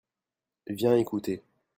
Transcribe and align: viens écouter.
viens 0.67 0.95
écouter. 0.97 1.43